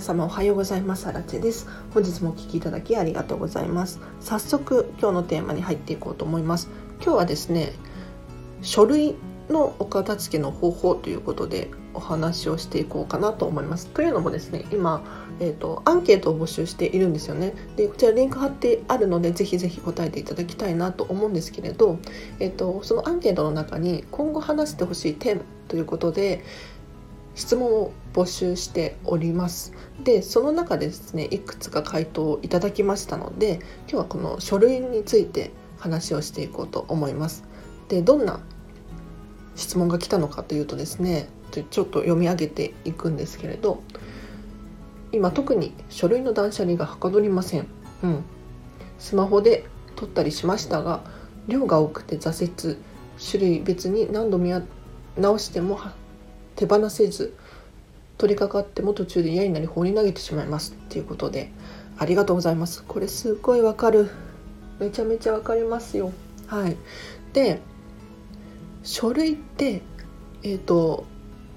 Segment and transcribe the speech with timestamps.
[0.00, 1.06] 様おはようございます。
[1.06, 1.66] あらちです。
[1.92, 4.00] 本日もお聞きいただきありがとうございます。
[4.20, 6.68] 早速今日のテーマに入っていこうと思います。
[7.02, 7.72] 今日はですね、
[8.62, 9.16] 書類
[9.48, 13.88] のお片付けの方法ということでお話をしていこうかなと思います。
[13.88, 15.02] というのもですね、今、
[15.40, 17.54] えーと、アンケートを募集しているんですよね。
[17.76, 21.98] でこちらリンク貼ってあるのでぜひぜひ答えていただきたいなと思うんですけれど、
[22.40, 26.44] えーとそのアンケートの中に今後話してほしいテーマということで
[27.38, 29.72] 質問を募集しております。
[30.02, 37.44] でその中でですねいくつか回答をいただきましたので今日はこの書類について話をしていこうと思います。
[37.88, 38.40] でどんな
[39.54, 43.82] 質問が来たのかというとですねちょっと読み上げていくんですけれど
[45.12, 47.66] 今特に書類の断捨離がはかどりません、
[48.02, 48.24] うん、
[48.98, 49.64] スマホで
[49.96, 51.02] 撮ったりしましたが
[51.46, 52.78] 量が多くて挫折。
[53.18, 54.52] 種類別に何度見
[55.16, 55.80] 直しても
[56.58, 57.36] 手放せず
[58.18, 61.52] 取り掛かっても途中で嫌になり放り投げてしまいますっていうことで
[61.96, 62.82] ありがとうございます。
[62.82, 64.10] これすごいわかる。
[64.80, 66.12] めちゃめちゃわかりますよ。
[66.48, 66.76] はい。
[67.32, 67.60] で
[68.82, 69.82] 書類って
[70.42, 71.04] えっ、ー、と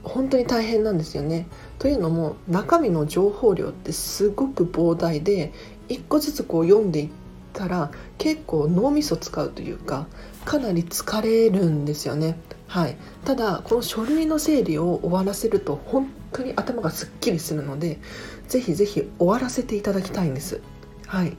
[0.04, 1.48] 本当に大変なんですよね。
[1.80, 5.52] というのも中身の情報量ってすごく膨大で
[5.90, 7.10] 一個ずつこう読んでいっ
[7.54, 10.06] たら結構脳みそ使うというか
[10.45, 12.38] かなり疲れるんですよね。
[12.67, 18.00] はい、ただこの書類の整理を終わらせると本当に頭がすっきりするので
[18.47, 20.62] ぜひぜひ終わらせていただきたいんです。
[21.06, 21.36] はい、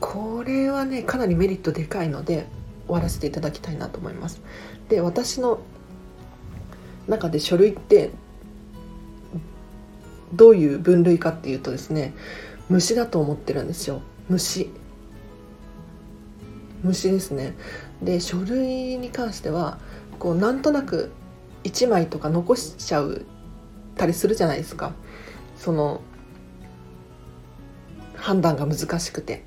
[0.00, 2.46] これはねかなりメリットでかいので
[2.86, 4.42] 終わらせていただきたいなと思います。
[4.88, 5.60] で私の
[7.08, 8.10] 中で書類って
[10.34, 12.14] どういう分類かっていうとですね
[12.68, 14.02] 虫だと思ってるんですよ。
[14.28, 14.70] 虫。
[16.82, 17.54] 虫ですね。
[18.02, 19.78] で書類に関しては
[20.18, 21.10] こうなんとなく
[21.64, 23.26] 1枚とか残しちゃう
[23.96, 24.92] たりするじゃないですか。
[25.56, 26.00] その
[28.16, 29.44] 判断が難しくて。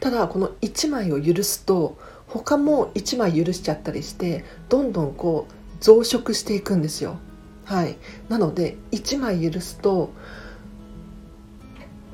[0.00, 1.96] ただこの1枚を許すと
[2.26, 7.16] 他も1枚許しちゃったりしてどんどんこう増殖していくんですよ。
[7.64, 7.96] はい。
[8.28, 10.10] なので1枚許すと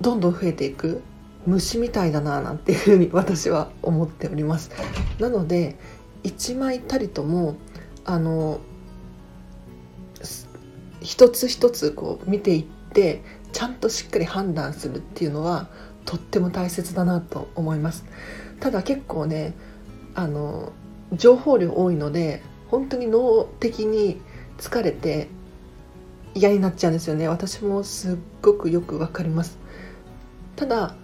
[0.01, 1.03] どんどん増えていく。
[1.47, 4.71] 虫みたいだななんていうふうに私は思っております。
[5.19, 5.77] なので
[6.23, 7.57] 1枚たりとも
[8.05, 8.61] あの
[11.01, 15.69] 一つ一つこう見ていってちゃんとしっかり判断するっていうのは
[16.05, 18.05] とっても大切だなと思います。
[18.61, 19.55] ただ結構ね
[20.15, 20.73] あの
[21.13, 24.21] 情報量多いので本当に脳的に
[24.59, 25.29] 疲れて
[26.35, 27.29] 嫌になっちゃうんですよね。
[27.29, 29.59] 私もすっごくよくわかります。
[30.57, 30.95] ただ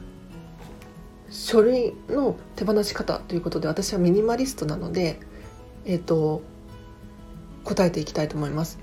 [1.31, 5.19] 書類の手放し方ということで私はミニマリストなので
[5.85, 6.43] えっ、ー、と
[7.65, 8.79] 答えていきたいと思います。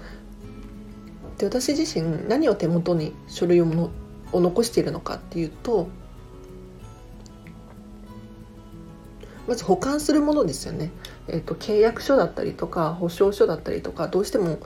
[1.38, 3.90] で私自身何を手元に書類をもの
[4.34, 5.88] を残しているのかっていうと
[9.48, 10.92] まず保管するものですよね、
[11.28, 14.60] えーと、契約書だったりとか保証書だったりとかどうしても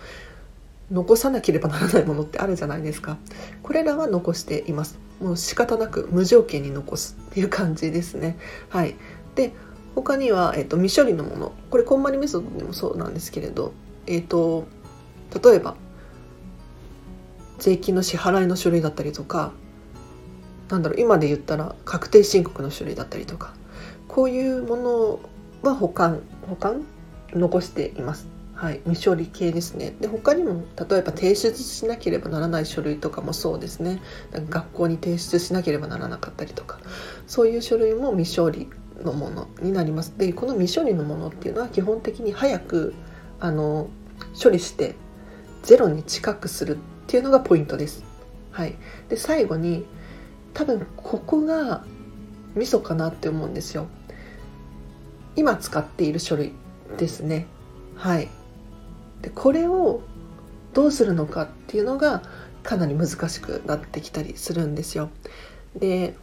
[0.91, 3.17] 残さなければならないものってあるじゃないですか。
[3.61, 4.99] これらは残しています。
[5.21, 8.37] もう仕方なく無条件に残すっていう感じですね。
[8.69, 8.95] はい。
[9.35, 9.53] で
[9.95, 11.51] 他には、えーと、未処理のもの。
[11.71, 13.73] これこんまりメソッドでもそうなんですけれど
[14.05, 14.67] えっ、ー、と
[15.43, 15.75] 例えば
[17.59, 19.51] 税金の支払いの書類だったりとか
[20.69, 23.53] なんだろう今で言ったら確定申告の書類だったりとか
[24.07, 25.19] こういうもの
[25.63, 26.85] は保管保管
[27.33, 28.36] 残しています。
[28.57, 34.01] はい、未処理系ですねで他にも例えば提出しなければならない書類とかもそうですね
[34.31, 36.79] 学校に提出しなければならなかったりとか
[37.27, 38.67] そういう書類も未処理
[39.03, 42.95] のものになりますでこの未処理のものっていうのは基本的に早く
[43.39, 43.89] あの
[44.41, 44.95] 処理して
[45.61, 48.03] ゼロに近くするっていうのがポイントです。
[48.51, 48.75] はい、
[49.09, 49.85] で最後に
[50.53, 51.85] 多分ここが
[52.55, 53.87] ミソかなって思うんですよ。
[55.35, 56.53] 今使っている書類
[56.97, 57.45] ですね。
[57.95, 58.29] はい。
[59.21, 60.01] でこれを
[60.73, 62.21] どうするのかっていうのが
[62.63, 65.09] かなり難しくなってきたりするんですよ。
[65.75, 66.15] で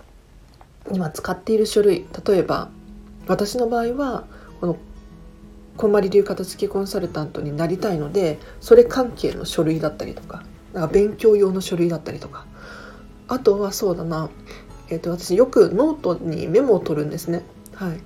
[0.93, 2.69] 今使っている書類例えば
[3.27, 4.25] 私の場合は
[4.61, 4.77] この
[5.77, 12.47] こんまり流片付きコンサルタントになりたいのでそれ関係の書類だったりとかなんか勉強用の書類だったりとか
[13.29, 14.29] あとはそうだな、
[14.91, 17.43] えーと、私よくノートにメモを取るんですね。
[17.75, 18.01] はい、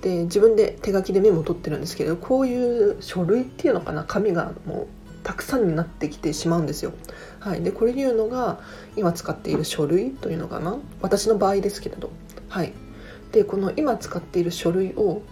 [0.00, 4.86] で自分で手書きでメモを取ってるんですけどこういう書類っていうのかな紙がもう
[5.22, 6.92] たくさんになってきてしまうんですよ。
[7.40, 8.60] はい、でこれいうのが
[8.96, 12.10] 今使っている書類というのかな私の場合ですけれど。
[12.48, 12.72] はい、
[13.32, 15.22] でこの今使っている書類を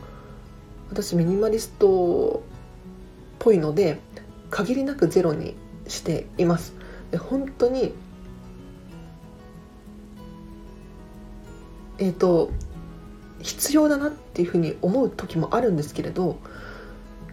[0.91, 3.99] 私ミニマリストっぽいので
[4.51, 5.55] 限りなくゼロに
[5.87, 6.75] しています
[7.11, 7.93] で本当に
[12.01, 12.53] えーと、
[13.49, 16.39] 必要だなっていうふうに思う時もあるんですけれど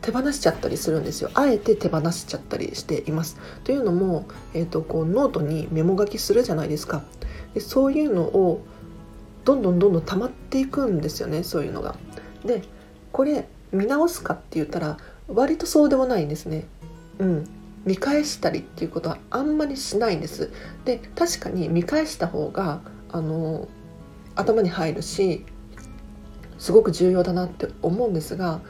[0.01, 1.29] 手放しちゃったりするんですよ。
[1.33, 3.37] あえて手放しちゃったりしています。
[3.63, 7.03] というのも、えーと、こうノートにメモ書きするじゃないですか。
[7.53, 8.61] でそういうのを
[9.45, 11.95] どんどんどんどん溜まっていくんですよねそういうのが。
[12.45, 12.61] で
[13.11, 14.97] これ見直すかって言ったら
[15.27, 16.65] 割とそうでもないんですね。
[17.19, 17.49] うん。
[17.83, 20.51] 見返したりっていうことはあんまりしないんです。
[20.85, 22.81] で確かに見返した方が
[23.11, 23.67] あの
[24.35, 25.45] 頭に入るし
[26.57, 28.61] すごく重要だなって思うんですが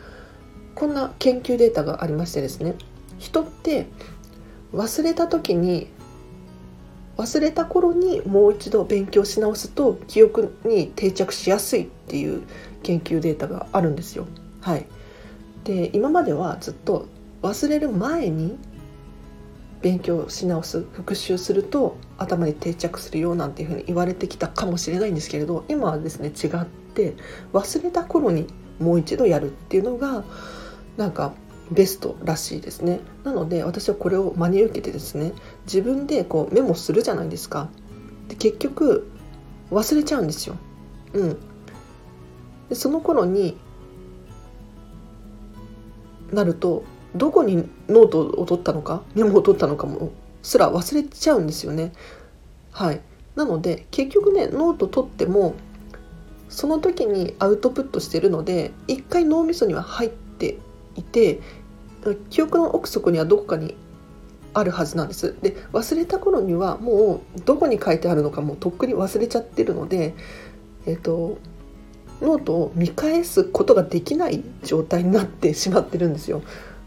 [0.73, 2.75] こんな研究データがありましてですね
[3.17, 3.87] 人って
[4.73, 5.87] 忘れた時に
[7.17, 12.43] 忘れた頃にもう一度勉強し直すと記憶に定着しやすいっていう
[12.83, 14.27] 研究データがあるんですよ。
[14.61, 14.85] はい、
[15.63, 17.07] で今まではずっと
[17.41, 18.57] 忘れる前に
[19.85, 26.65] 勉強し直す復習すると頭に定着するよなんていうふうに言われてきたかもしれないんですけれど今はですね違っ
[26.95, 27.15] て
[27.53, 28.47] 忘れた頃に
[28.79, 30.23] もう一度やるっていうのが
[30.97, 31.35] なんか
[31.69, 32.99] ベストらしいですね。
[33.23, 35.33] なので私はこれを真に受けてですね
[35.65, 37.69] 自分でこうメモするじゃないですか。
[38.27, 39.07] で結局
[39.69, 40.55] 忘れちゃうんですよ。
[41.13, 41.37] うん。
[42.69, 43.55] でその頃に
[46.31, 46.83] なると
[47.15, 50.11] どこにノートを取ったのかメモを取ったのかも
[50.43, 51.93] すら忘れちゃうんですよね。
[52.71, 53.01] はい。
[53.35, 55.55] なので結局ねノート取っても
[56.49, 60.57] その時にアウトプットしてるので一回脳みそには入って
[60.95, 61.39] いて
[62.29, 63.75] 記憶の奥底にはどこかに
[64.53, 65.35] あるはずなんです。
[65.41, 70.13] で忘れた頃にはもうどこに書いてあるのかもうとっくに忘れちゃってるので
[70.85, 71.37] えっ、と
[72.21, 76.41] ノートを見返すことができない状態になってしまってるんですよ。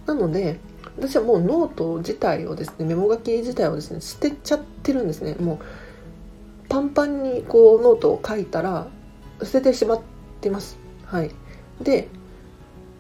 [0.09, 0.59] なので
[0.97, 5.37] 私はもうノート自体をですねメモ書き自体をですね捨てちゃってるんですね。
[5.39, 5.59] もう
[6.69, 8.89] パンパンにこうノートを書いたら
[9.43, 10.01] 捨ててしまっ
[10.41, 10.79] てます。
[11.05, 11.31] はい。
[11.83, 12.09] で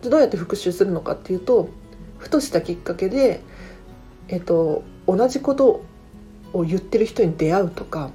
[0.02, 1.70] どうやって復習するのかっていうと
[2.18, 3.40] ふとしたきっかけで、
[4.28, 5.82] えっと、同じこと
[6.52, 8.10] を言ってる人に出会うとか、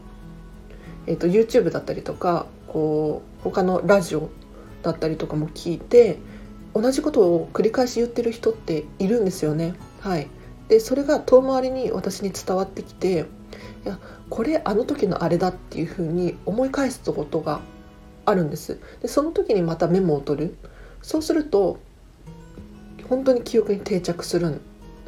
[1.07, 4.29] えっと、YouTube だったりとかこう他のラジオ
[4.83, 6.19] だったりとかも聞いて
[6.73, 9.75] 同じことを繰り返し言ってる人っているんですよね。
[10.01, 10.27] はい、
[10.67, 13.25] でそれが遠回りに私に伝わってきて
[13.85, 13.99] いや
[14.29, 17.61] これあの時のあれだっていうふうに思い返すことが
[18.25, 18.79] あるんです。
[19.01, 20.55] でその時にまたメモを取る。
[21.01, 21.77] そうすると
[23.09, 24.61] 本当に記憶に定着する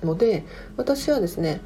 [0.04, 0.44] ので
[0.76, 1.62] 私はですね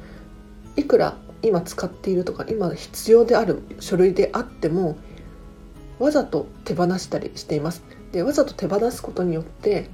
[0.76, 4.96] いくら今使っているとか今必要である書類であっても
[5.98, 7.82] わざと手放したりしています。
[8.12, 9.88] でわざと手放すことによって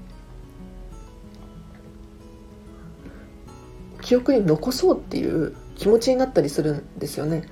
[4.01, 7.43] 記憶に残そうっていう気持ちになったりするんですよね。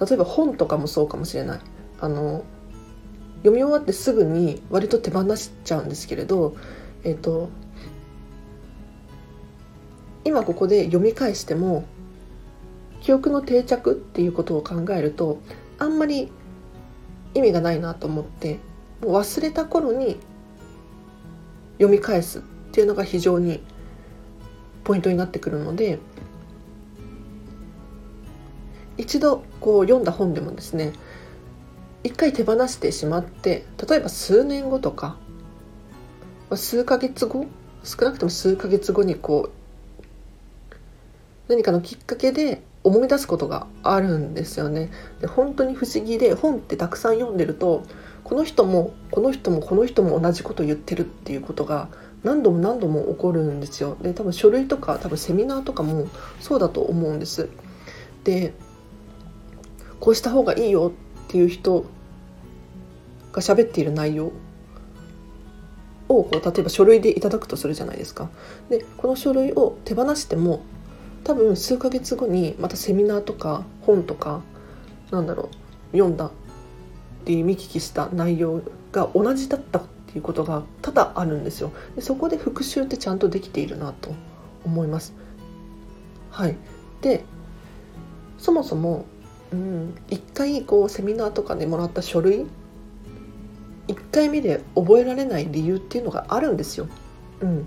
[0.00, 1.60] 例えば本とかもそうかもしれない。
[2.00, 2.44] あの
[3.38, 6.56] 読み終わってすぐに割と手放しちゃうんですけれど
[7.04, 7.48] えっ、と
[10.24, 11.84] 今ここで読み返しても
[13.00, 15.38] 記憶の定着っていうことを考えると
[15.78, 16.30] あんまり
[17.34, 18.58] 意味がないなと思って
[19.00, 20.18] もう忘れた頃に
[21.78, 23.62] 読み返すっていうのが非常に
[24.84, 25.98] ポイントになってくるので
[28.98, 30.92] 一度こう読んだ本でもですね
[32.02, 35.18] 一回手放してしまって例えば数年後とか
[36.54, 37.46] 数ヶ月後
[37.82, 40.72] 少なくとも数ヶ月後にこう
[41.48, 44.90] 何かのきっかけで思い出すことがあるんですよね。
[45.20, 47.82] で本当に不思議で本ってたくさん読んでると
[48.26, 51.88] この人もこの人もこの人も同じこと言ってるっていうことが
[52.24, 53.96] 何度も何度も起こるんですよ。
[54.02, 56.08] で多分書類とか多分セミナーとかも
[56.40, 57.48] そうだと思うんです。
[58.24, 58.52] で
[60.00, 60.92] こうした方がいいよ
[61.26, 61.86] っていう人
[63.32, 64.32] が喋っている内容
[66.08, 68.28] をこう例えば書類でいただくとするじゃないですか。
[68.68, 70.64] でこの書類を手放しても
[71.22, 74.42] 多分数ヶ月後にまたセミナーとか本とか
[75.12, 75.48] なんだろ
[75.92, 76.32] う読んだ
[77.26, 81.72] っていう見聞きした内容が同じだったっていうことが多々あるんですよ。
[81.96, 84.14] でそこで復習ってちゃんとできているなと
[84.64, 85.12] 思います。
[86.30, 86.56] はい、
[87.00, 87.24] で
[88.38, 89.06] そもそも、
[89.52, 92.46] うん、一回こうセミナーとかでもらった書類
[93.88, 96.86] 1回目で覚えられない理由っていうのがあるんですよ。
[97.40, 97.66] うん、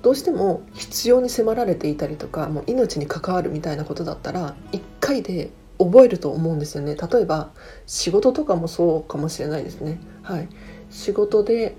[0.00, 6.96] どうしても必要に迫られていたりとかもう命に関わるみたいなことだったら1回で覚えると思うんですよね。
[6.96, 7.50] 例えば
[7.86, 10.00] 仕事とかもそうかもしれないですね。
[10.22, 10.48] はい。
[10.90, 11.76] 仕事で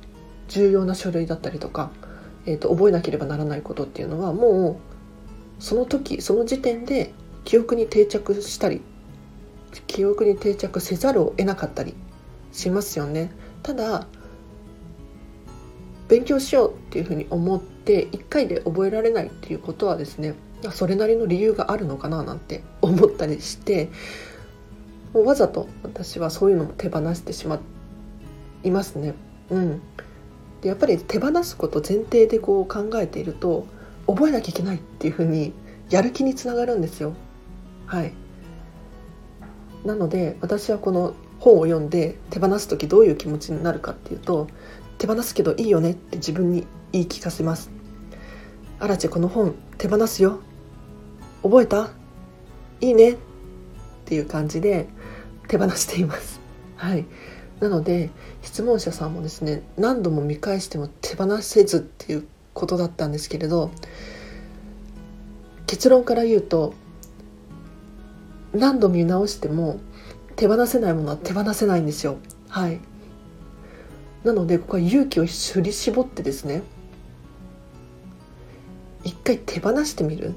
[0.47, 1.91] 重要な書類だったりとか、
[2.45, 4.79] えーと、覚えなければならないことっていうのはも
[5.59, 7.13] うその時その時点で
[7.43, 8.81] 記憶に定着したり
[9.87, 11.93] 記憶に定着せざるを得なかったり
[12.51, 13.31] しますよね。
[13.61, 14.07] ただ
[16.07, 20.33] 勉強しようっていうふうに思って1回で覚えられないっていうことはですね
[20.71, 23.89] それなりの理由があるのかななんて思ったりして
[25.13, 27.59] もうわざと私はそういうのも手放してしま
[28.63, 29.13] いますね。
[29.49, 29.81] うん、
[30.61, 33.65] でやっぱり手放すこと前提でこう考えていると
[34.05, 35.53] 覚えなきゃいけないっていうふうに
[35.89, 37.13] やる気につながるんですよ。
[37.85, 38.13] はい、
[39.83, 44.47] なので私はこの本を読んで手放す時どういう気持ちになるかっていうと
[44.97, 47.71] 手放すけどいいよねって自分に言い聞かせます。
[48.79, 50.39] あらちこの本手放すよ
[51.43, 51.91] 覚えた？
[52.81, 53.11] いいね？
[53.11, 53.15] っ
[54.05, 54.87] ていう感じで
[55.47, 56.39] 手放しています。
[56.75, 57.05] はい、
[57.59, 58.09] なので
[58.41, 63.71] 質問者さんもですね何度も見返しても手放せずっていうことだったんですけれど
[65.67, 66.73] 結論から言うと
[68.53, 69.79] 何度見直しても
[70.35, 72.17] 手放せないものは手放せないんですよ。
[72.47, 72.79] はい、
[74.23, 76.63] なのでここは勇気を振り絞ってですね
[79.03, 80.33] 一回手放してみる。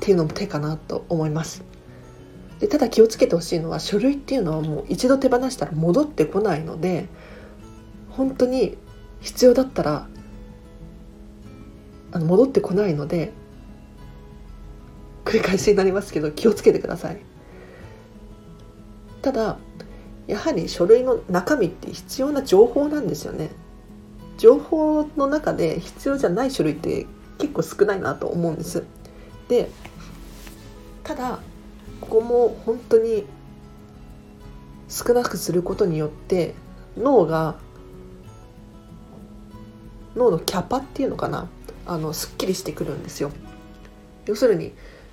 [0.00, 1.62] っていうのも手かなと思います。
[2.58, 7.06] でただ気をつけてほしいのは書類っていうのはもう一度手放したら戻ってこないので
[8.10, 8.76] 本当に
[9.20, 10.08] 必要だったら
[12.12, 13.32] あの戻ってこないので
[15.24, 17.20] 繰り返しになりますけど気をつけてください。
[19.22, 19.58] ただ
[20.26, 23.50] やはり書類の中身って必要な情報なんですよね。
[24.38, 27.06] 情報の中で必要じゃない書類って
[27.38, 28.84] 結構少ないなと思うんです。
[29.48, 29.70] で
[31.04, 31.40] ただ
[32.00, 33.24] ここも本当に
[34.88, 36.54] 少なくすることによって
[36.96, 37.56] 脳が
[40.16, 41.48] 脳のキャパっていうのかな？
[41.86, 43.30] あのすっきりしてくるんですよ。
[44.26, 44.72] 要するに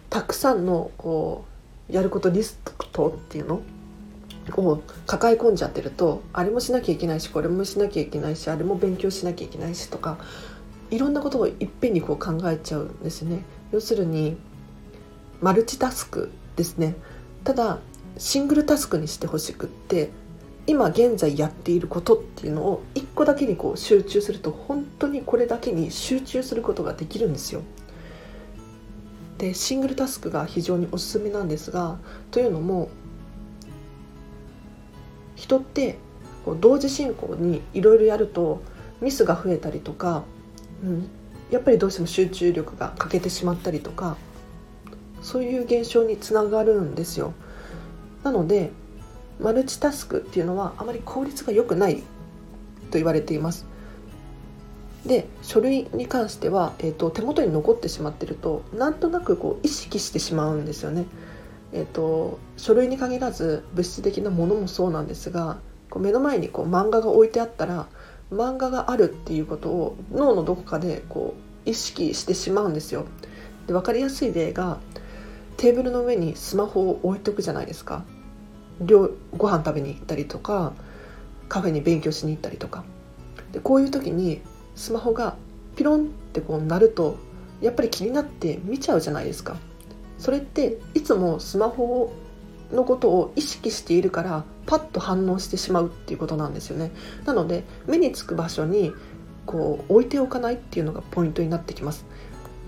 [0.09, 1.45] たくさんのこ
[1.89, 2.59] うやることリス
[2.91, 3.61] トっていうの？
[4.55, 10.17] を抱え込んじゃってるとあれもしなきゃいけないしこれもしなきゃいけないしあれも勉強しなきゃいけないしとか
[10.89, 13.43] いろんなことをいっぺんにこう考えちゃうんですね。
[13.73, 14.37] 要するに
[15.41, 16.95] マルチタスクですね
[17.43, 17.79] ただ
[18.17, 20.09] シングルタスクにしてほしくって
[20.65, 27.61] 今現在やっていることっていうのを一個だけにこう集中すると本当にこれだけに集中することができるんですよ。
[29.37, 31.97] でシングルタスクが非常におすすめなんですが
[32.31, 32.89] というのも
[35.35, 35.97] 人って
[36.43, 38.61] こう同時進行にいろいろやると
[38.99, 40.23] ミスが増えたりとか、
[40.83, 41.09] うん、
[41.51, 44.17] やっぱりどうしても集中力が欠けてしまったりとか
[45.21, 47.33] そういう現象につながるんですよ
[48.23, 48.71] なので
[49.39, 52.03] マルチタスクっていうのはあまり効率が良くないと
[52.93, 53.65] 言われています
[55.07, 61.05] で書類に関しては、えーと、手元に残ってしまってるとなんとなくこう意識してしまうんですよね。
[61.73, 65.57] えーと、書類に限らず物質的なものもそうなんですが
[65.89, 67.87] こう目の前にこう漫画が置いてあったら
[68.31, 73.05] 漫画があるっていうことを脳のどこかでこう意識してしまうんですよ。
[73.67, 74.79] で分かりやすい例が
[75.57, 78.05] テーブルの上にスマホを置いとくじゃないですか。
[78.79, 80.73] ご飯食べに行ったりとか
[81.49, 82.83] カフェに勉強しに行ったりとか。
[83.51, 84.41] でこういう時に
[84.75, 85.35] スマホが
[85.75, 87.17] ピロンってこう鳴ると
[87.61, 89.57] やっぱり気になって見ちゃうじゃないですか。
[90.19, 92.13] それっていつもスマホ
[92.71, 96.91] のことを意識しているからパッと反応してしまうっていうことなんですよね。
[97.25, 98.93] なので目につく場所に
[99.45, 102.05] こう置いておかないっていうのがポイントになってきます。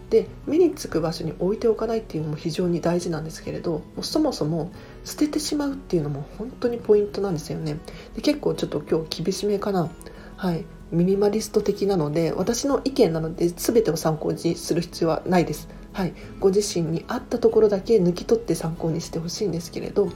[0.10, 4.72] で目につく場所に置いておかないっていうのも非常に大事なんですけれどそもそも
[5.04, 7.78] 捨ててしまうっていうのも本当にポイントなんですよね。
[8.16, 9.90] で結構ちょっと今日厳しめかな。
[10.36, 10.66] はい。
[10.92, 15.70] ミニマリスト的なので私の意見なので全てを参考にする必要はないです。
[15.94, 20.10] はい、ご自身に合ったところだけ抜き取って参考にしてほしいんですけれど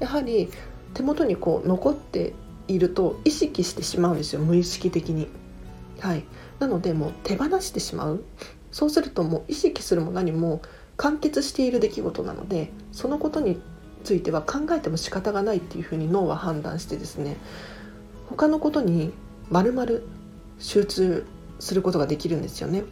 [0.00, 0.48] やはり
[0.94, 2.34] 手元にこう残って
[2.68, 4.40] いると意識してしまうんですよ。
[4.40, 5.28] 無意識的に。
[6.00, 6.24] はい、
[6.58, 8.24] なのでもう手放してしまう。
[8.72, 10.62] そうするともう意識するも何も
[10.96, 13.60] 完結している出来事なのでそのことに
[14.02, 17.36] ついては考えても仕方がないっていうふうに脳は判断してですね
[18.28, 19.12] 他のことに
[19.50, 20.00] 丸々
[20.58, 21.26] 集中
[21.60, 22.82] することができるんですよね。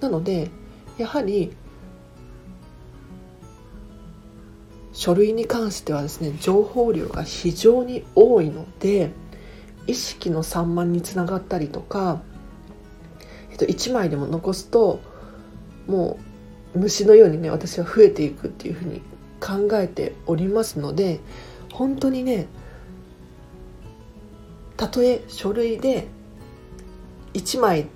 [0.00, 0.50] なので
[0.98, 1.52] やはり
[4.92, 9.10] 書類に関してはですね情報量が非常に多いので
[9.86, 12.22] 意識の散漫につながったりとか
[13.56, 15.00] っと、1枚でも残すと
[15.86, 16.18] も
[16.74, 19.00] う虫のようにね私は増えていくっていうふうに
[19.40, 21.20] 考えておりますので
[21.72, 22.46] 本当にね
[24.76, 26.06] たとえ書類で
[27.34, 27.86] 1枚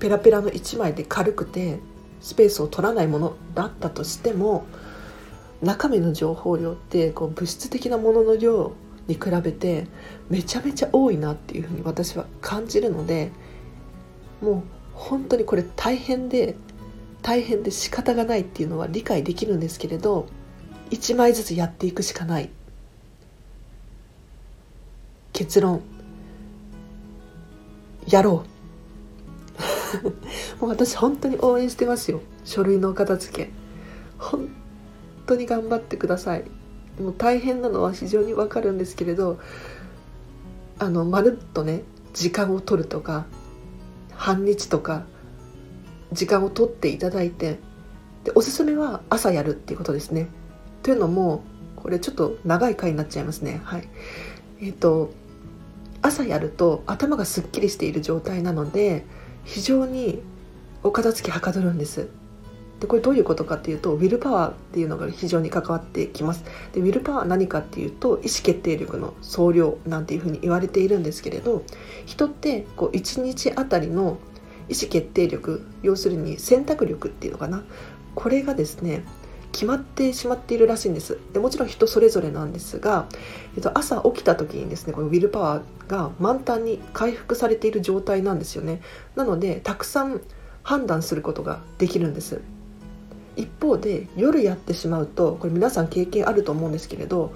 [0.00, 1.78] ペラペラの1枚で軽くて
[2.20, 4.66] スペースを取らないものだったとしても
[5.62, 8.72] 中身の情報量ってこう物質的なものの量
[9.06, 9.86] に比べて
[10.28, 13.30] めちゃめちゃ多いなっていうふうに私は感じるので
[14.42, 16.56] もう本当にこれ大変で
[17.22, 20.26] 大変で仕方がないっていうのは理解できるんですけれど
[20.90, 22.50] 1枚ずつやっていくしかない。
[25.32, 25.80] 結論。
[28.06, 28.44] やろ
[30.58, 30.60] う。
[30.60, 32.20] もう私本当に応援してますよ。
[32.44, 33.50] 書類のお片付け。
[34.18, 34.48] 本
[35.26, 36.44] 当に頑張ってください。
[37.00, 39.38] もう大変なのは非常にわかるんですけれど
[40.78, 41.82] あのまるっとね
[42.12, 43.26] 時間を取るとか
[44.22, 45.04] 半日とか
[46.12, 47.58] 時間を取っていただいて
[48.22, 50.28] でおすすめは朝やるっていうことですね。
[50.84, 51.42] というのも
[51.74, 53.60] これちょっと長い回になっちゃいますね。
[53.64, 53.88] はい。
[54.60, 55.12] えっ、ー、と
[56.02, 59.04] 朝やると頭がすっきりしている状態なので
[59.44, 60.22] 非常に
[60.84, 62.08] お片付けはかどるんです。
[62.82, 66.44] でこれどういうことかっていうとウィルパワーっていうのが非常に関わってきます。
[66.72, 71.62] でウィルパワーは何かっていうと意思決定力の総量なんていうふうに言われているんですけれど
[72.06, 74.18] 人ってこう1日あたりの
[74.68, 77.62] 意思決定力要するに選択力っていうのかな。
[78.16, 79.04] これがですね
[79.52, 81.18] 決まってしまっているらしいんです。
[81.32, 83.06] でもちろん人それぞれなんですが、
[83.54, 88.80] えっと、朝起きた時にですねこのウィルパワーが満タンに回復されている状態なんですよね。
[89.14, 90.20] なのでたくさん
[90.64, 92.40] 判断することができるんです。
[93.36, 97.34] 一方で夜やってしまうとこれ皆さん経験あると思うんですけれど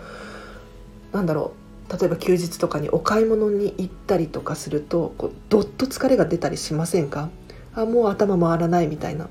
[1.13, 1.53] なんだろ
[1.89, 7.31] う例えば休日とかにお買い物に行ったりとかするとこうどっと疲れが出たりしませんか？
[7.75, 9.29] あもう頭回らないみたいな。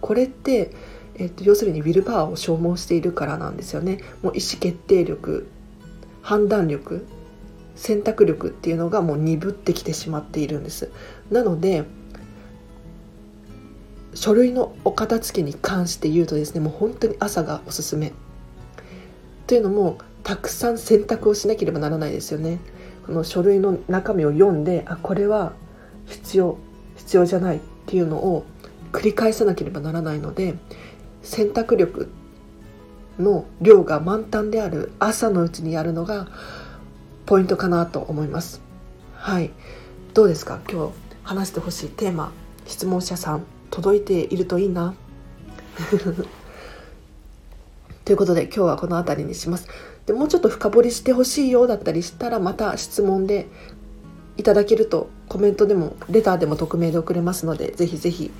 [0.00, 0.74] これって
[1.14, 3.98] えっと、要するにウィルパワーを消耗しているからなんですよね。
[4.22, 5.46] もう意思決定力
[6.22, 7.06] 判断力
[7.76, 10.90] 選択力っていうのがもう鈍ってきてしまっているんです。
[11.30, 11.84] なので
[14.14, 18.12] 書類のお片付けに関して言うとですねもう本当に朝がおすすめ。
[19.46, 22.58] というのもたくさん選択をしなければならないですよね。
[23.06, 25.52] この書類の中身を読んであこれは
[26.06, 26.58] 必要
[26.96, 28.44] 必要じゃないっていうのを
[28.92, 30.54] 繰り返さなければならないので
[31.22, 32.10] 選択力
[33.18, 36.28] の量が満タンである朝のうちにやるのが
[37.26, 38.60] ポイントかなと思います。
[39.14, 39.50] はい。
[40.14, 40.60] どうですか？
[40.70, 40.92] 今日
[41.24, 42.32] 話してほしいテーマ
[42.66, 43.44] 質問者さん。
[43.72, 44.94] 届いているといいな。
[48.04, 49.66] ということで今日はこの辺りにします。
[50.06, 53.48] でもうちょっと深掘りしてほしいようだったりしたらまた質問で
[54.36, 58.30] いただけるとコメントでもレターでも匿名で送れますのでぜひぜひ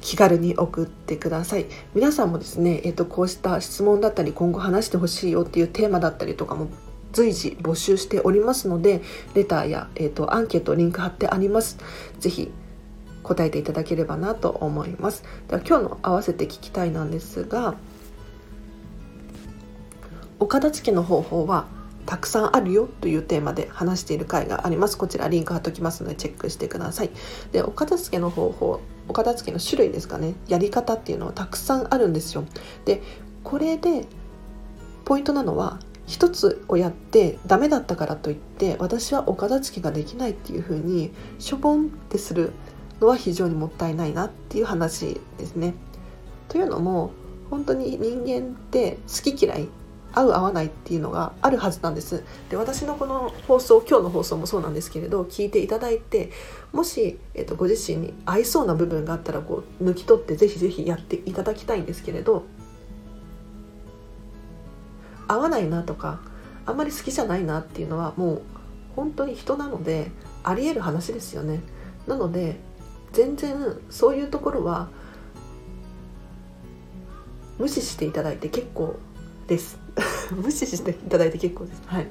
[0.00, 1.66] 気軽に送ってください。
[1.94, 6.68] 皆さんもですね、えーと、こうした質問だったり今後話してほしいよっていうテーマだったりとかも
[7.12, 9.02] 随時募集しておりますので
[9.34, 11.78] レターや、えーと、アンケートリンク貼ってあります。
[12.18, 12.50] ぜひ
[13.30, 15.22] 答えていただければなと思います。
[15.46, 17.76] では今日の合わせて聞きたいなんですが
[20.40, 21.66] お片付けの方法は
[22.06, 24.98] たくさんあるよというテーマで話している回があります。
[24.98, 27.10] こちらリンク貼っときますのでチェックしてください。
[27.52, 30.34] でお片付けの方法お片付けの種類ですかね。
[30.48, 32.44] やり方っていうのはたくさんあるんですよ。
[32.84, 33.00] で
[33.44, 34.06] これで
[35.04, 42.50] ポイントなのは一つをやってダメだったからといって私はお片付けができないっていう風にしょぼんってする
[43.00, 45.74] のは非常にもったいないなっていう話ですね。
[46.48, 47.12] というのも
[47.48, 49.68] 本当に人間って好き嫌い
[50.12, 56.30] 合う合わないっていうのがあるはずなんですで私のこの放送今日の放送もそうなんですけれど聞いていただいて
[56.72, 62.44] もし、えー、とご自身に合いそうな部分があったらこう抜き取ってぜひぜひやっていただきたいんですけれど
[65.28, 66.20] 合わないなとか
[66.66, 68.42] あんまり好きじゃないなっていうのはもう
[68.96, 70.10] 本当に人なので
[70.42, 71.60] ありえる話ですよね
[72.08, 72.58] なので
[73.12, 73.54] 全然
[73.90, 74.88] そういうところは
[77.58, 78.96] 無視していただいて結構
[79.46, 79.78] です。
[80.32, 81.82] 無視していただいて結構です。
[81.86, 82.08] はい。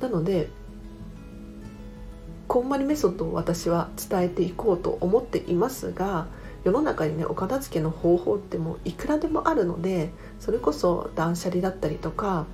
[0.00, 0.48] なので
[2.46, 6.26] こんまりメソッドを私は伝えていこうと思っていますが
[6.64, 12.46] 世の中にねお片付けの方法ってもういくらでもあるのでそれこそ断捨離だったりとか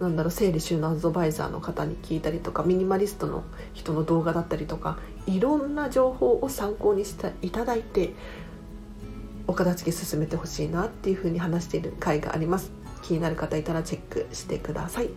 [0.00, 8.12] なんだろう整理収納アドバイザーの方に聞いたりとかミニマリストの人の動画だったりとかいろんな情報を参考にしていただいて
[9.46, 12.70] お片付け進めてほしいなっていうふうに話している回があります。
[13.02, 15.10] 気になる方いたらチェックしてください。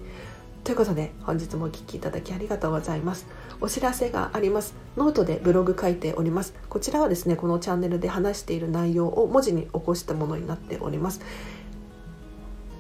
[0.64, 3.26] ということで本日もお聴きいただきありがとうございます。
[3.60, 4.76] お知らせがあります。
[4.98, 6.54] ノートでブログ書いております。
[6.70, 11.22] こちらはですねこのチャンネルで話している内容を文字に起こしたものになっております。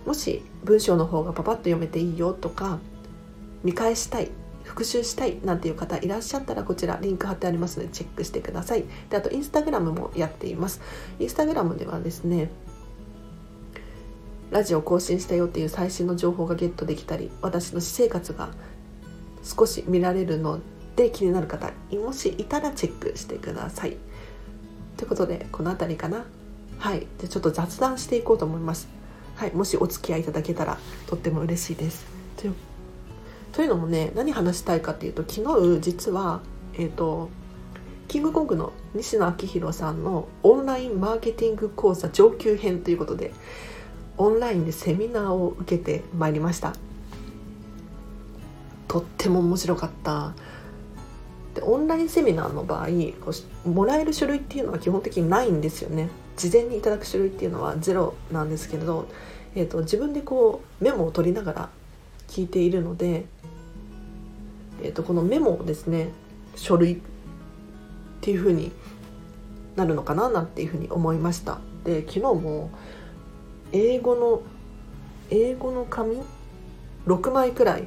[0.05, 2.79] もし文章の方がパパッと読めていいよとか
[3.63, 4.29] 見返したい
[4.63, 10.81] 復習したいなんていう方いらっしゃったらこちらリンク貼ってありますのでチェックしてくださいであとインスタグラムもやっています
[11.19, 12.49] インスタグラムではですね
[14.51, 18.49] ラジオ更新したよっていう最新の情報がゲットできたり私の私生活が
[19.43, 20.59] 少し見られるの
[20.95, 23.95] で気になる方もしいたらチェックしてください。
[24.97, 26.25] ということでこの辺りかな
[26.77, 28.98] はいでちょっと雑談していこうと思います。
[29.39, 32.06] はい、もしお付き合いいただけたらとっても嬉しいです。
[32.36, 32.56] という
[33.54, 36.41] というのもね何話したいかっていうと昨日実は
[36.73, 37.30] え、ー、と
[38.10, 43.32] キングコングの西野昭弘さんのオンラインマーケティング講座上級編ということで
[44.17, 46.73] オンラインでセミナーを受けてまいりました。
[48.89, 50.34] とっても面白かった。
[51.56, 52.88] でオンラインセミナーの場合
[53.23, 53.32] こ
[53.65, 56.10] うもらえる書類っていうのは基本的にないんですよね。
[56.39, 59.10] 事前にいただく書類っていうのはゼロなんですけれど、
[59.56, 61.69] えーと、自分でこうメモを取りながら
[62.30, 63.25] 聞いているので、
[64.82, 66.12] えーと、このメモをですね
[66.56, 66.97] 書類っ
[68.21, 68.71] ていう風に
[69.75, 71.60] なるのかななんていうふうに思いました。
[71.84, 72.71] で昨日も
[73.73, 74.41] 英語の
[75.30, 76.21] 英語の紙
[77.06, 77.84] ？6枚くらい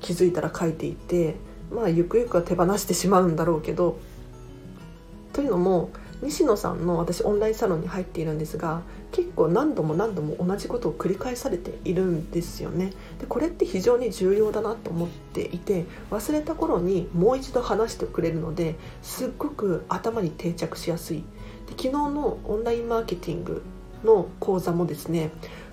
[0.00, 1.34] 気づいたら書いていて
[1.72, 3.98] まあゆくゆくは手放してしまうんだろうけど
[5.32, 5.90] というのも
[6.24, 8.80] 西野さんの私オンラインサロンに入っているんですが
[9.12, 12.92] 結構何度も何度も同じことを繰り返されているんですよね。
[13.20, 21.18] でこれって非常に重要だなと思っていて忘れた頃にもう一度話してくれるのですっごく頭に定着しやすい。
[21.66, 23.62] で昨日のオンラインマーケティング
[24.02, 25.30] の講座もですね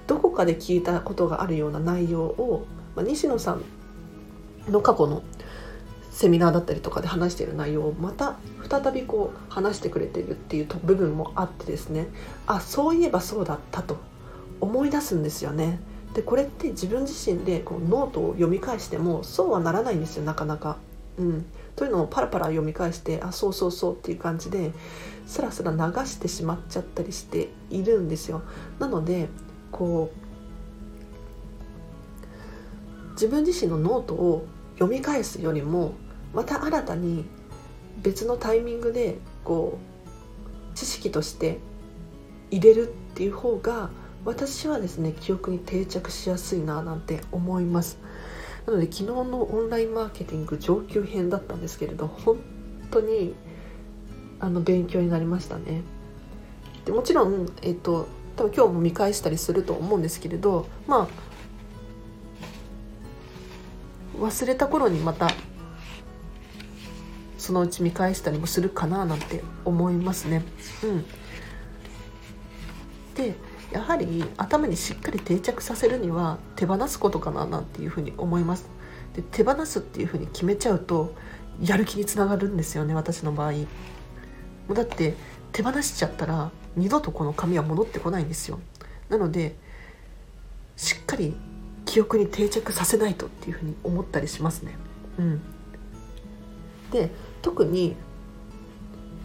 [0.08, 3.64] どこかで聞いたことがあるような内容を、まあ、西野さん
[4.70, 5.24] の過去の
[6.22, 8.36] セミナーだったりとかで話している内容をまた
[8.70, 12.06] 再びこう話してくれてるっていう部分もあってですね
[12.46, 13.98] あそういえばそうだったと
[14.60, 15.80] 思い出すんですよね。
[16.14, 20.78] でこれって自分自身でこうノートを読み返してもそうはならないんですよなかなか。
[21.18, 24.74] うん、というのをパラパラ読み返してあそうそうそうっていう感じで
[25.26, 28.44] スラスラ流してしまっちゃったりしているんですよ。
[28.78, 29.28] なので
[29.72, 30.12] こ
[33.10, 35.94] う自分自身のノートを読み返すよりも
[36.34, 37.26] また新たに
[38.02, 39.78] 別のタイミングでこ
[40.74, 41.60] う知識として
[42.50, 43.90] 入れるっていう方が
[44.24, 47.98] 私はですね記憶に定着しやすいななんて思います。
[48.66, 52.38] なので昨日のオンラインマーケティング上級編だったんですけれど本
[52.92, 53.34] 当に
[54.40, 55.82] あの勉強になりましたね。
[56.86, 61.08] でもちろん、えっと、多分今日も見返したりすると思うんですけれどまあ
[64.20, 65.30] 忘れた頃にまた
[67.42, 70.44] そのうち見返したりもするかななんて思いますね。
[70.84, 71.06] うん、
[73.16, 73.36] で
[73.72, 78.70] やはり頭にしっかり定着させるには手放すことかななんていうふうに思います。
[79.16, 81.16] で手放すっていうふうに決めちゃうと
[81.60, 83.54] やる気につながるんですよね私の場合。
[84.68, 85.16] もだって
[85.52, 88.60] 手放しちゃったら二度とこの紙は戻ってこないんですよ。
[89.10, 89.56] なので
[90.78, 91.36] しっかり
[91.86, 94.78] 記憶に定着させないとっていうふうに思ったりしますね。
[95.18, 95.42] うん、
[96.92, 97.10] で
[97.42, 97.96] 特に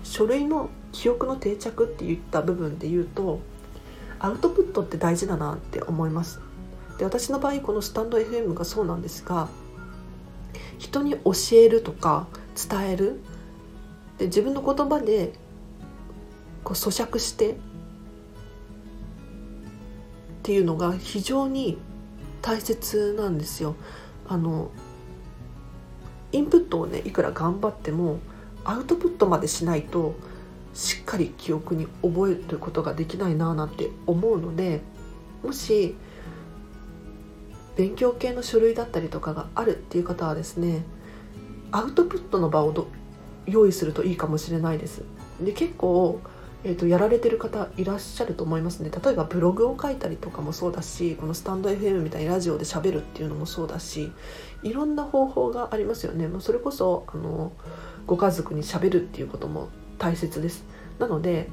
[0.02, 3.40] 書類の記憶の定着っていった部分で言うと
[4.18, 6.40] アウトプットって大事だなって思います。
[6.98, 9.48] で私の場合このスタンド FM がそうなんですが
[10.78, 12.26] 人に教えるとか
[12.68, 13.20] 伝える。
[14.18, 15.34] で自分の言葉で
[16.64, 17.54] こう咀嚼してっ
[20.42, 21.76] ていうのが非常に
[22.40, 23.74] 大切なんですよ。
[24.26, 24.70] あの
[26.32, 28.18] インプットをねいくら頑張っても
[28.64, 30.14] アウトプットまでしないと
[30.74, 34.82] しっかり記憶に覚えることができないななんて思うので
[35.42, 35.94] もし
[37.76, 40.84] 勉強系の書類だったりとかがあるっていう方はですね
[41.70, 42.86] アウトプットの場を
[43.46, 45.02] 用意するといいかもしれないです。
[45.40, 46.20] で結構
[46.66, 48.90] えーと、やられてる方いらっしゃると思いますね。
[48.90, 54.10] 例えばブログを書いたりとかもそうだしこのスタンド FM みたいにラジオでしゃべるっていうのもそうだし
[54.64, 56.26] いろんな方法がありますよね。
[56.26, 57.52] もうそれこそあの
[58.08, 60.64] ご家族にしゃべるっていうことも大切です。
[60.98, 61.48] なので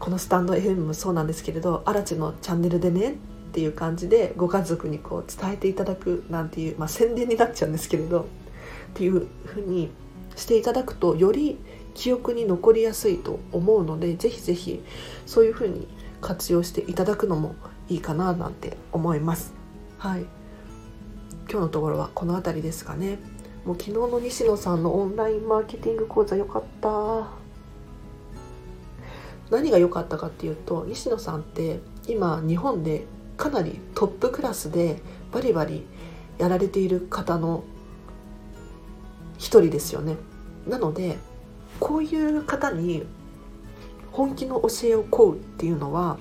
[0.00, 3.14] このスタンド FM もそうなんですけれど荒地のチャンネルでねっ
[3.52, 8.24] ていう感じでご家族にこう伝えていただくなんていう、まあ、宣伝になっちゃうんですけれどっ
[8.94, 9.90] ていうふうに
[10.36, 11.58] していただくとより
[11.96, 14.84] 記憶に残りやすいと思うのでぜひぜひ
[15.24, 15.88] そういうふうに
[16.20, 17.56] 活用していただくのも
[17.88, 19.54] いいかななんて思います。
[19.98, 20.26] はい
[21.48, 23.18] 今日のところはこの辺りですかね。
[23.64, 27.28] もう昨日の西野さんのオンラインマーケティング講座良かった。
[29.50, 33.06] 何が良かったかっていうと西野さんって今日本で
[33.36, 35.00] かなりトップクラスで
[35.32, 35.86] バリバリ
[36.36, 37.64] やられている方の
[39.38, 40.16] 一人ですよね。
[40.66, 41.16] なので
[41.80, 43.04] こういう方に
[44.12, 46.18] 本気の教えを請うっていうのは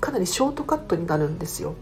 [0.00, 1.74] かなりショートカットになるんですよ。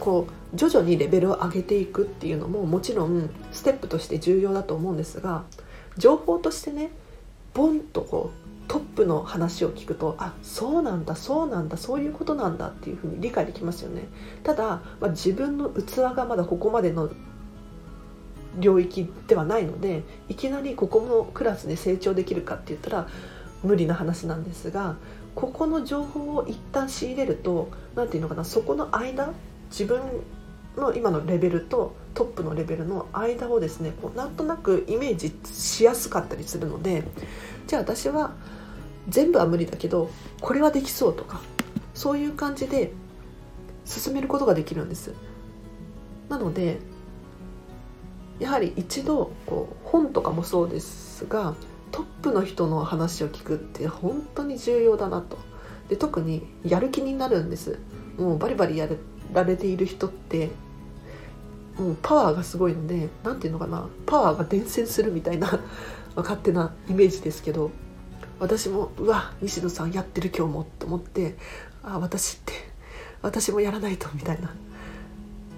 [0.00, 5.44] こう徐々にレベルを上げていくっていうのももちろんステップとして重要だと思うんですが
[5.96, 6.90] 情報としてね
[7.54, 14.08] ボンとこうトップの話を聞くとあそうなんだそうなんだそういうことなんだっていうふうに理解できますよね
[14.42, 17.10] ただ、まあ、自分の器がまだここまでの
[18.58, 23.08] 領域ではないのでいきなりここのクラスで成長できるかって言ったら
[23.62, 24.96] 無理な話なんですが
[25.34, 29.32] ここの情報を一旦仕入れると何て言うのかなそこの間
[29.70, 30.00] 自分
[30.76, 37.04] の今のレベルとトップのレベルの間をですねこうなんとなくイメージしやすかったりするので
[37.66, 38.34] じゃあ私は
[39.08, 41.40] 全部は無理だけどこれはできそうとか
[41.94, 42.92] そういう感じで
[43.84, 45.14] 進めることができるんです。
[46.28, 46.78] なので
[48.38, 51.54] やはり一度こう本とかもそうですが
[51.90, 55.38] トップの人の話を聞くって本当に重要だなと。
[55.88, 57.78] で特にやる気になるんです。
[58.18, 58.88] もうバリバリや
[59.32, 60.50] られている人って
[61.78, 65.60] もうパワーがすごいので何ていうのかなパワーが伝染するみたいな
[66.16, 67.70] 勝手なイメージですけど
[68.40, 71.36] 私もうわ西野さんやってる今日もと思って
[71.82, 72.52] あ私って
[73.22, 74.54] 私もやらないとみたいな。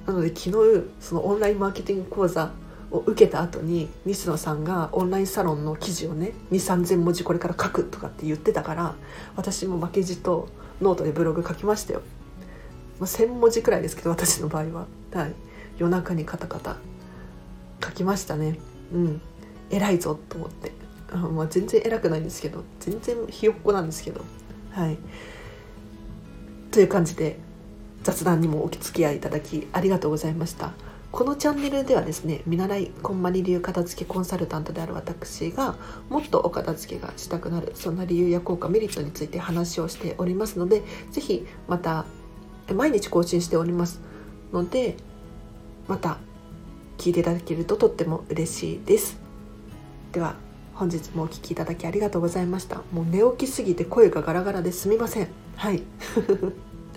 [0.07, 2.51] なので昨日そのオンラインマーケティング講座
[2.90, 8.94] を受けた後に西野さんがオンラインサロンの記事をね2 3 0 0 0文字これから書くとかって言ってたから
[9.37, 10.48] 私も負けじと
[10.81, 12.03] ノートでブログ書きましたよ、
[12.98, 15.35] まあ、1,000文字くらいですけど私の場合は、はい、
[15.79, 16.77] 夜中にカタカタ
[17.83, 18.59] 書きましたね。
[18.92, 19.20] うん。
[19.70, 20.72] 偉いぞと思って。
[21.12, 24.20] まあ、全然偉くないんですけど全然ひよっこなんですけど。
[24.70, 24.98] はい。
[26.70, 27.38] という感じで
[28.03, 30.72] 雑談にもお付き合いいただきありがとうございました。
[31.11, 35.77] このチャンネルではですね見習いこんまり流片付けコンサルタントである私が
[36.11, 42.05] もっとお片付けがしたくなるそんな理由や効果メリットについて話をしておりますので是非また
[42.75, 44.01] 毎日更新しております
[44.53, 44.97] ので
[45.87, 46.18] また
[46.99, 49.18] 聞いていただけるととっても嬉しいです。
[50.12, 50.35] では
[50.75, 52.83] 本日もお聴きいただきありがとうございました。
[52.92, 55.29] もう寝起きすぎて声がガラガラですみません。
[55.57, 55.83] はい。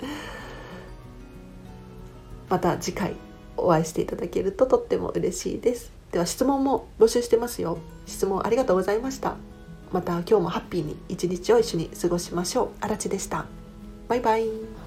[2.49, 3.30] また次回。
[3.63, 5.91] お会いしていただけるととっても嬉しいです。
[6.11, 7.77] では質問も募集してますよ。
[8.05, 9.35] 質問ありがとうございました。
[9.91, 12.69] また今日もハッピーに一日を一緒に過ごしましょう。
[12.81, 13.45] あらちでした。
[14.07, 14.80] バイバイ。